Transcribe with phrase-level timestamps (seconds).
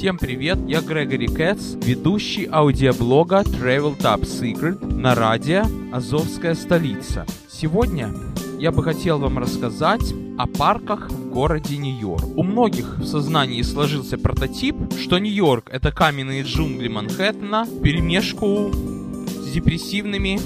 [0.00, 7.26] Всем привет, я Грегори Кэтс, ведущий аудиоблога Travel Top Secret на радио «Азовская столица».
[7.50, 8.10] Сегодня
[8.58, 12.24] я бы хотел вам рассказать о парках в городе Нью-Йорк.
[12.34, 20.40] У многих в сознании сложился прототип, что Нью-Йорк— это каменные джунгли Манхэттена, перемешку с депрессивными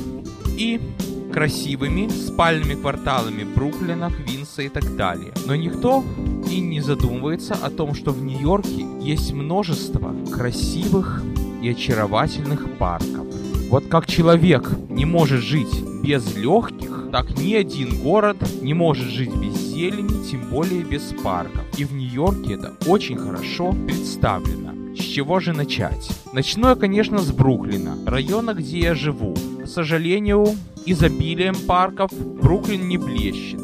[0.58, 0.80] и
[1.34, 5.32] красивыми спальными кварталами Бруклина, Квинса и так далее.
[5.46, 6.04] Но никто
[6.48, 11.24] и не задумывается о том, что в Нью-Йорке есть множество красивых
[11.60, 13.26] и очаровательных парков.
[13.68, 19.34] Вот как человек не может жить без легких, так ни один город не может жить
[19.34, 21.64] без зелени, тем более без парков.
[21.76, 24.94] И в Нью-Йорке это очень хорошо представлено.
[24.94, 26.08] С чего же начать?
[26.32, 29.34] Начну я, конечно, с Бруклина, района, где я живу.
[29.64, 30.44] К сожалению,
[30.84, 33.60] изобилием парков Бруклин не блещет.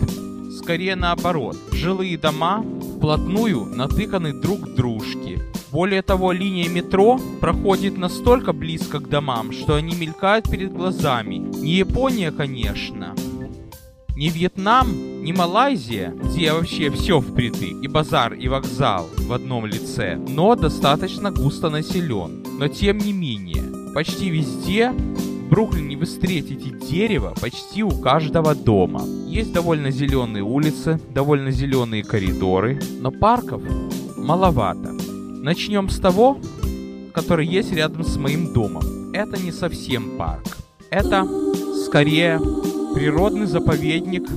[0.58, 2.64] Скорее наоборот, жилые дома
[2.96, 5.42] вплотную натыканы друг к дружке.
[5.70, 11.34] Более того, линия метро проходит настолько близко к домам, что они мелькают перед глазами.
[11.34, 13.14] Не Япония, конечно,
[14.16, 20.16] не Вьетнам, не Малайзия, где вообще все впритык, и базар, и вокзал в одном лице,
[20.16, 22.42] но достаточно густо населен.
[22.58, 24.92] Но тем не менее, почти везде
[25.50, 29.02] Бруклине вы встретите дерево почти у каждого дома.
[29.26, 33.60] Есть довольно зеленые улицы, довольно зеленые коридоры, но парков
[34.16, 34.92] маловато.
[35.42, 36.38] Начнем с того,
[37.12, 39.12] который есть рядом с моим домом.
[39.12, 40.56] Это не совсем парк.
[40.88, 41.26] Это
[41.84, 42.38] скорее
[42.94, 44.28] природный заповедник,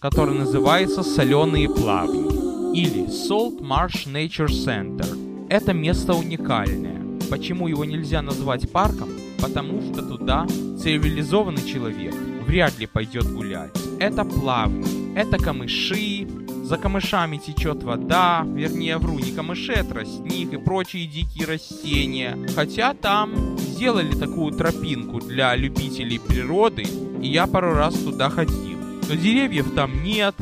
[0.00, 5.46] который называется Соленые плавни или Salt Marsh Nature Center.
[5.48, 7.00] Это место уникальное.
[7.30, 9.08] Почему его нельзя назвать парком?
[9.46, 10.44] Потому что туда
[10.82, 13.70] цивилизованный человек вряд ли пойдет гулять.
[14.00, 16.26] Это плавни, это камыши,
[16.64, 22.36] за камышами течет вода, вернее, вру, не камыши, а тростник и прочие дикие растения.
[22.56, 26.84] Хотя там сделали такую тропинку для любителей природы,
[27.22, 28.78] и я пару раз туда ходил.
[29.08, 30.34] Но деревьев там нет,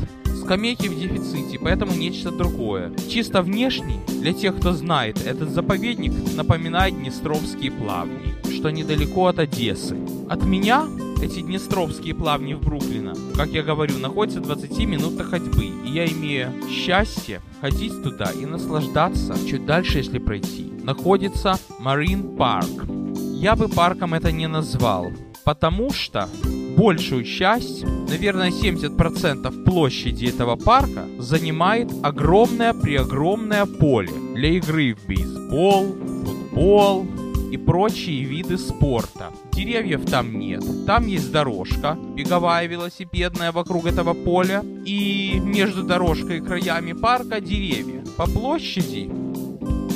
[0.43, 2.91] скамейки в дефиците, поэтому нечто другое.
[3.09, 8.34] Чисто внешне, для тех, кто знает, этот заповедник напоминает Днестровские плавни,
[8.65, 9.95] что недалеко от Одессы.
[10.27, 10.87] От меня
[11.21, 16.07] эти Днестровские плавни в Бруклина, как я говорю, находятся в 20 минутах ходьбы, и я
[16.07, 19.35] имею счастье ходить туда и наслаждаться.
[19.47, 23.35] Чуть дальше, если пройти, находится Marine Park.
[23.35, 25.11] Я бы парком это не назвал,
[25.43, 26.27] потому что
[26.75, 37.05] большую часть, наверное 70% площади этого парка занимает огромное-преогромное поле для игры в бейсбол, футбол
[37.51, 39.31] и прочие виды спорта.
[39.51, 40.63] Деревьев там нет.
[40.85, 48.03] Там есть дорожка, беговая велосипедная вокруг этого поля, и между дорожкой и краями парка деревья.
[48.17, 49.09] По площади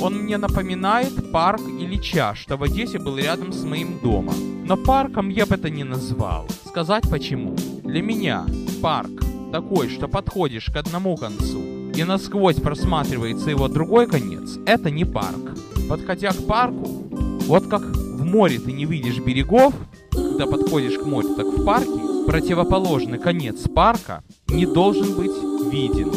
[0.00, 4.34] он мне напоминает парк Ильича, что в Одессе был рядом с моим домом.
[4.64, 6.46] Но парком я бы это не назвал.
[6.66, 7.54] Сказать почему?
[7.84, 8.46] Для меня
[8.80, 9.10] парк
[9.52, 11.60] такой, что подходишь к одному концу
[11.94, 15.58] и насквозь просматривается его другой конец, это не парк.
[15.88, 17.09] Подходя к парку,
[17.50, 19.74] вот как в море ты не видишь берегов,
[20.12, 21.90] когда подходишь к морю, так в парке
[22.24, 25.32] противоположный конец парка не должен быть
[25.72, 26.12] виден.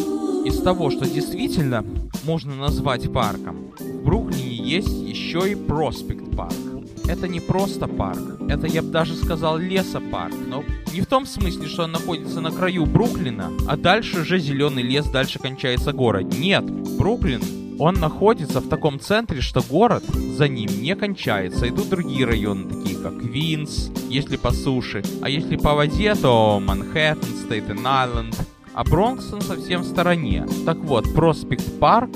[0.45, 1.83] Из того, что действительно
[2.23, 6.53] можно назвать парком, в Бруклине есть еще и Проспект Парк.
[7.07, 11.67] Это не просто парк, это, я бы даже сказал, лесопарк, но не в том смысле,
[11.67, 16.31] что он находится на краю Бруклина, а дальше уже зеленый лес, дальше кончается город.
[16.37, 17.41] Нет, Бруклин
[17.79, 20.03] он находится в таком центре, что город
[20.37, 21.67] за ним не кончается.
[21.67, 25.03] Идут другие районы, такие как Квинс, если по суше.
[25.21, 28.35] А если по воде, то Манхэттен, Стейтен-Айленд.
[28.73, 30.47] А Бронкс он совсем в стороне.
[30.65, 32.09] Так вот, Проспект Парк,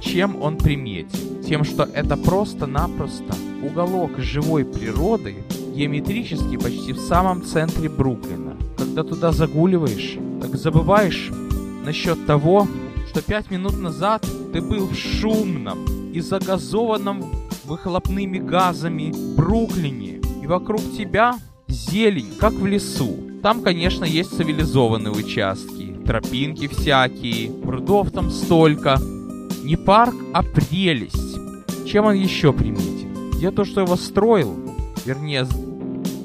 [0.00, 1.42] чем он приметен?
[1.42, 5.36] Тем, что это просто-напросто уголок живой природы,
[5.74, 8.56] геометрически почти в самом центре Бруклина.
[8.76, 11.30] Когда туда загуливаешь, так забываешь
[11.84, 12.66] насчет того,
[13.08, 17.24] что пять минут назад ты был в шумном и загазованном
[17.64, 21.36] выхлопными газами Бруклине, и вокруг тебя
[21.68, 23.16] зелень, как в лесу.
[23.42, 28.98] Там, конечно, есть цивилизованные участки, тропинки всякие, прудов там столько.
[29.62, 31.38] Не парк, а прелесть.
[31.86, 33.38] Чем он еще приметен?
[33.38, 34.56] Я то, что его строил,
[35.04, 35.46] вернее,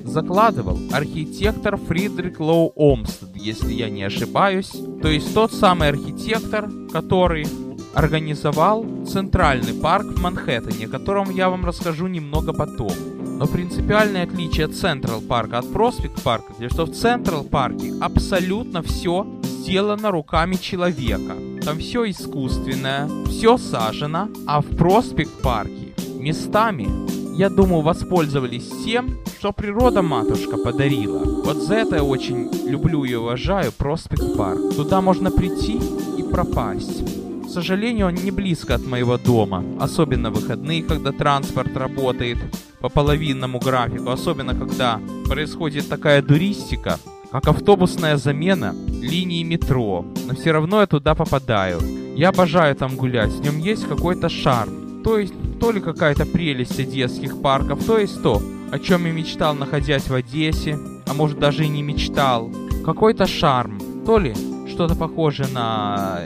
[0.03, 4.71] закладывал архитектор Фридрик Лоу Омстед, если я не ошибаюсь.
[5.01, 7.47] То есть тот самый архитектор, который
[7.95, 12.91] организовал Центральный парк в Манхэттене, о котором я вам расскажу немного потом.
[13.37, 19.25] Но принципиальное отличие Централ парка от Проспект парка, то что в Централ парке абсолютно все
[19.43, 21.35] сделано руками человека.
[21.63, 26.87] Там все искусственное, все сажено, а в проспект-парке местами,
[27.35, 31.23] я думаю, воспользовались тем, что природа матушка подарила.
[31.43, 34.75] Вот за это я очень люблю и уважаю проспект-парк.
[34.75, 35.79] Туда можно прийти
[36.17, 37.24] и пропасть.
[37.45, 42.37] К сожалению, он не близко от моего дома, особенно выходные, когда транспорт работает
[42.79, 46.99] по половинному графику, особенно когда происходит такая дуристика,
[47.31, 51.79] как автобусная замена линии метро, но все равно я туда попадаю.
[52.15, 55.03] Я обожаю там гулять, в нем есть какой-то шарм.
[55.03, 59.53] То есть, то ли какая-то прелесть одесских парков, то есть то, о чем я мечтал,
[59.53, 62.51] находясь в Одессе, а может даже и не мечтал.
[62.83, 64.33] Какой-то шарм, то ли
[64.67, 66.21] что-то похожее на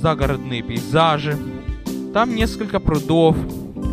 [0.00, 1.36] загородные пейзажи.
[2.14, 3.36] Там несколько прудов,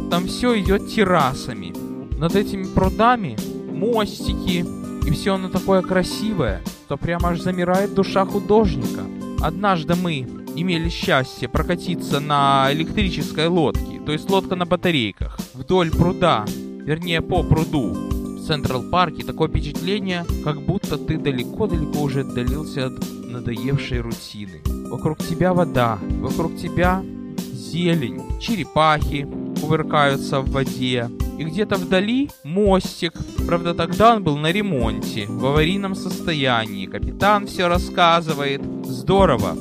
[0.10, 1.74] там все идет террасами.
[2.18, 3.38] Над этими прудами
[3.72, 4.66] мостики,
[5.06, 9.02] и все оно такое красивое, что прямо аж замирает душа художника.
[9.40, 16.46] Однажды мы имели счастье прокатиться на электрической лодке, то есть лодка на батарейках, вдоль пруда,
[16.48, 17.94] вернее по пруду.
[17.94, 22.94] В Централ Парке такое впечатление, как будто ты далеко-далеко уже отдалился от
[23.26, 24.62] надоевшей рутины.
[24.90, 27.04] Вокруг тебя вода, вокруг тебя
[27.38, 29.28] зелень, черепахи
[29.60, 33.14] кувыркаются в воде, и где-то вдали мостик.
[33.46, 36.86] Правда, тогда он был на ремонте, в аварийном состоянии.
[36.86, 38.62] Капитан все рассказывает.
[38.84, 39.56] Здорово.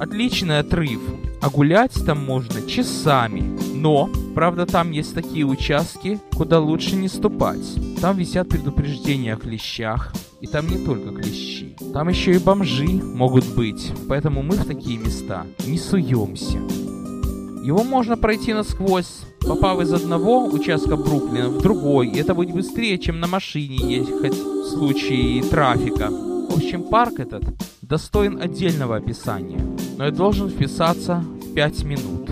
[0.00, 1.00] Отличный отрыв.
[1.40, 3.58] А гулять там можно часами.
[3.74, 7.78] Но, правда, там есть такие участки, куда лучше не ступать.
[8.00, 10.12] Там висят предупреждения о клещах.
[10.42, 11.76] И там не только клещи.
[11.94, 13.92] Там еще и бомжи могут быть.
[14.08, 16.58] Поэтому мы в такие места не суемся.
[17.64, 22.08] Его можно пройти насквозь, попав из одного участка Бруклина в другой.
[22.08, 26.10] И это будет быстрее, чем на машине ехать в случае трафика.
[26.10, 27.44] В общем, парк этот
[27.80, 29.64] достоин отдельного описания,
[29.96, 32.30] но я должен вписаться в 5 минут.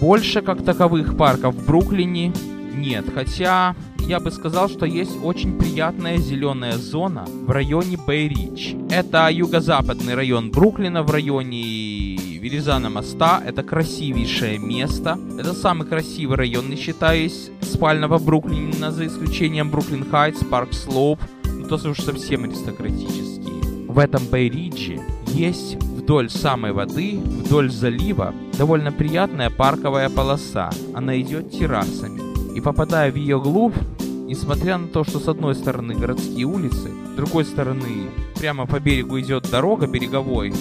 [0.00, 2.32] Больше как таковых парков в Бруклине
[2.74, 3.74] нет, хотя
[4.06, 8.76] я бы сказал, что есть очень приятная зеленая зона в районе Бэй-Ридж.
[8.90, 13.42] Это юго-западный район Бруклина в районе Верразано моста.
[13.44, 15.18] Это красивейшее место.
[15.38, 21.20] Это самый красивый район, не считаясь спального Бруклина, за исключением Бруклин Хайтс, Парк Слоуп.
[21.44, 23.88] Ну, то уж совсем аристократические.
[23.88, 30.70] В этом Бэй-Ридже есть вдоль самой воды, вдоль залива, довольно приятная парковая полоса.
[30.94, 32.23] Она идет террасами.
[32.54, 37.16] И попадая в ее глубь, несмотря на то, что с одной стороны городские улицы, с
[37.16, 40.52] другой стороны прямо по берегу идет дорога береговой,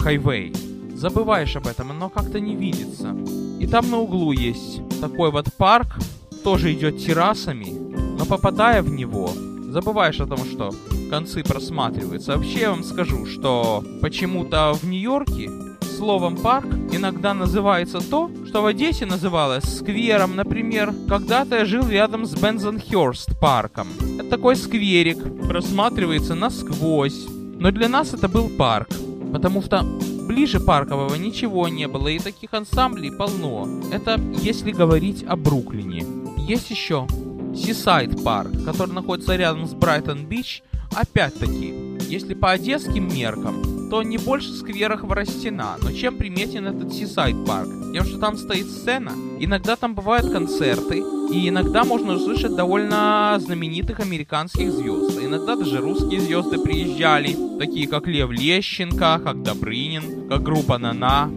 [0.00, 0.52] хайвей,
[0.94, 3.16] забываешь об этом, оно как-то не видится.
[3.60, 5.98] И там на углу есть такой вот парк,
[6.42, 7.72] тоже идет террасами,
[8.18, 9.30] но попадая в него,
[9.70, 10.74] забываешь о том, что
[11.10, 12.36] концы просматриваются.
[12.36, 15.50] Вообще я вам скажу, что почему-то в Нью-Йорке
[15.96, 20.36] словом «парк» иногда называется то, что в Одессе называлось сквером.
[20.36, 23.88] Например, когда-то я жил рядом с Бензенхерст парком.
[24.18, 27.26] Это такой скверик, просматривается насквозь.
[27.58, 28.88] Но для нас это был парк,
[29.32, 29.82] потому что
[30.28, 33.66] ближе паркового ничего не было, и таких ансамблей полно.
[33.90, 36.04] Это если говорить о Бруклине.
[36.36, 37.06] Есть еще
[37.54, 40.62] Сисайд парк, который находится рядом с Брайтон-Бич.
[40.94, 41.74] Опять-таки,
[42.08, 45.76] если по одесским меркам, то не больше сквера Хворостина.
[45.82, 47.68] Но чем приметен этот Сисайд парк?
[47.92, 54.00] Тем, что там стоит сцена, иногда там бывают концерты, и иногда можно услышать довольно знаменитых
[54.00, 55.18] американских звезд.
[55.20, 61.30] Иногда даже русские звезды приезжали, такие как Лев Лещенко, как Добрынин, как группа Нана.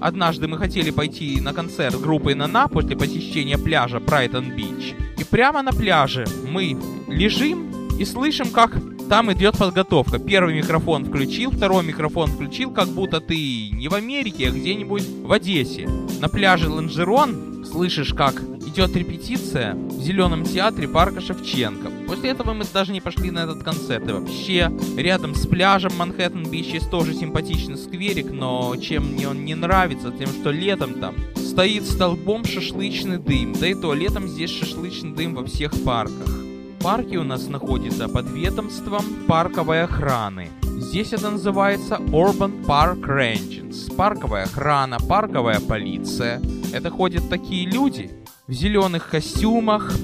[0.00, 4.94] Однажды мы хотели пойти на концерт группы Нана после посещения пляжа Брайтон-Бич.
[5.18, 6.76] И прямо на пляже мы
[7.08, 8.76] лежим и слышим, как
[9.08, 10.18] там идет подготовка.
[10.18, 15.32] Первый микрофон включил, второй микрофон включил, как будто ты не в Америке, а где-нибудь в
[15.32, 15.88] Одессе.
[16.20, 21.90] На пляже Ланжерон слышишь, как идет репетиция в Зеленом театре парка Шевченко.
[22.08, 24.08] После этого мы даже не пошли на этот концерт.
[24.08, 29.44] И вообще, рядом с пляжем Манхэттен Бич есть тоже симпатичный скверик, но чем мне он
[29.44, 33.54] не нравится, тем, что летом там стоит столбом шашлычный дым.
[33.58, 36.53] Да и то, летом здесь шашлычный дым во всех парках
[36.84, 40.50] парке у нас находится под ведомством парковой охраны.
[40.64, 43.94] Здесь это называется Urban Park Rangers.
[43.96, 46.42] Парковая охрана, парковая полиция.
[46.74, 48.10] Это ходят такие люди
[48.46, 49.94] в зеленых костюмах,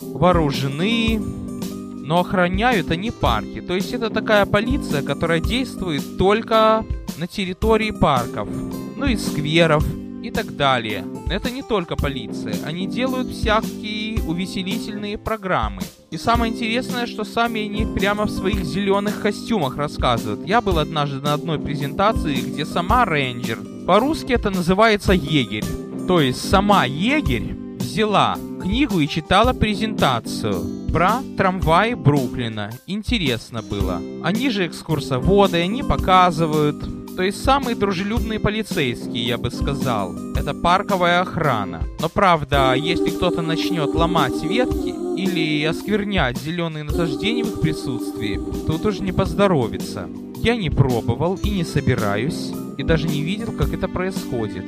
[0.00, 3.60] вооружены, но охраняют они парки.
[3.60, 6.84] То есть это такая полиция, которая действует только
[7.16, 8.48] на территории парков,
[8.96, 9.84] ну и скверов,
[10.22, 11.04] и так далее.
[11.30, 15.82] Это не только полиция, они делают всякие увеселительные программы.
[16.10, 20.46] И самое интересное, что сами они прямо в своих зеленых костюмах рассказывают.
[20.46, 25.66] Я был однажды на одной презентации, где сама рейнджер По-русски это называется егерь.
[26.06, 32.70] То есть сама егерь взяла книгу и читала презентацию про трамваи Бруклина.
[32.86, 34.00] Интересно было.
[34.24, 37.16] Они же экскурсоводы, они показывают.
[37.16, 40.14] То есть самые дружелюбные полицейские, я бы сказал.
[40.34, 41.82] Это парковая охрана.
[42.00, 48.86] Но правда, если кто-то начнет ломать ветки или осквернять зеленые насаждения в их присутствии, тут
[48.86, 50.08] уж не поздоровится.
[50.36, 54.64] Я не пробовал и не собираюсь, и даже не видел, как это происходит.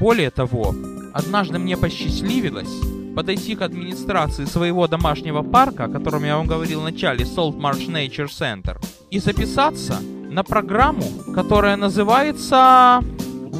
[0.00, 0.74] Более того,
[1.14, 2.80] однажды мне посчастливилось
[3.14, 7.86] подойти к администрации своего домашнего парка, о котором я вам говорил в начале, Salt Marsh
[7.86, 8.78] Nature Center,
[9.10, 11.04] и записаться на программу,
[11.34, 13.04] которая называется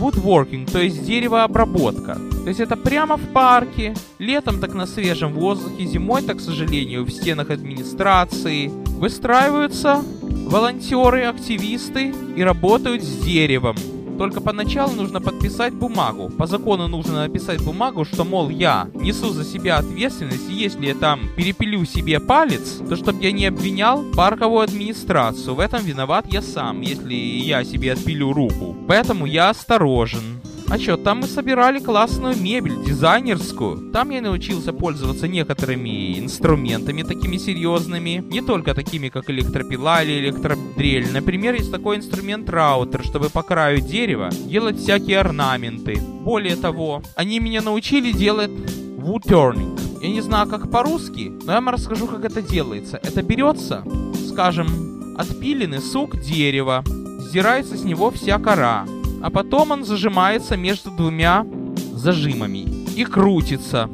[0.02, 2.18] woodworking, то есть деревообработка.
[2.42, 7.04] То есть это прямо в парке, летом так на свежем воздухе, зимой так, к сожалению,
[7.04, 8.68] в стенах администрации.
[8.98, 13.76] Выстраиваются волонтеры, активисты и работают с деревом.
[14.22, 16.28] Только поначалу нужно подписать бумагу.
[16.28, 20.94] По закону нужно написать бумагу, что, мол, я несу за себя ответственность, и если я
[20.94, 25.56] там перепилю себе палец, то чтобы я не обвинял парковую администрацию.
[25.56, 28.76] В этом виноват я сам, если я себе отпилю руку.
[28.86, 30.40] Поэтому я осторожен.
[30.68, 33.92] А чё, там мы собирали классную мебель, дизайнерскую.
[33.92, 38.24] Там я научился пользоваться некоторыми инструментами такими серьезными.
[38.30, 41.12] Не только такими, как электропила или электродрель.
[41.12, 46.00] Например, есть такой инструмент раутер, чтобы по краю дерева делать всякие орнаменты.
[46.00, 49.78] Более того, они меня научили делать wood turning.
[50.02, 52.98] Я не знаю, как по-русски, но я вам расскажу, как это делается.
[53.02, 53.84] Это берется,
[54.28, 56.82] скажем, отпиленный сук дерева,
[57.20, 58.84] сдирается с него вся кора,
[59.22, 61.46] а потом он зажимается между двумя
[61.94, 63.88] зажимами и крутится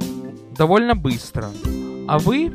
[0.57, 1.51] довольно быстро.
[2.09, 2.51] А вы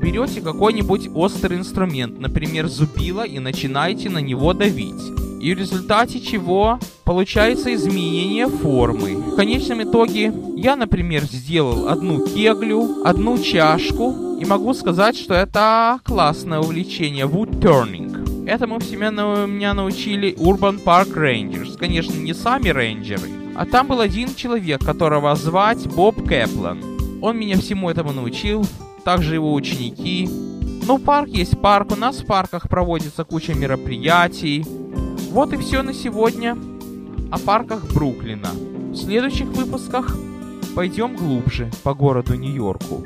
[0.00, 5.02] берете какой-нибудь острый инструмент, например, зубило, и начинаете на него давить.
[5.40, 9.14] И в результате чего получается изменение формы.
[9.16, 16.00] В конечном итоге я, например, сделал одну кеглю, одну чашку, и могу сказать, что это
[16.04, 18.46] классное увлечение wood turning.
[18.46, 21.65] Этому всему меня научили Urban Park Rangers.
[21.78, 23.30] Конечно, не сами рейнджеры.
[23.54, 26.82] А там был один человек, которого звать Боб Кэплан.
[27.22, 28.66] Он меня всему этому научил.
[29.04, 30.28] Также его ученики.
[30.86, 31.92] Ну, парк есть парк.
[31.92, 34.64] У нас в парках проводится куча мероприятий.
[35.30, 36.56] Вот и все на сегодня
[37.30, 38.50] о парках Бруклина.
[38.90, 40.16] В следующих выпусках
[40.74, 43.04] пойдем глубже по городу Нью-Йорку.